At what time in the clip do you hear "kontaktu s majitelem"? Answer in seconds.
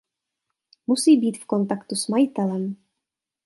1.45-2.75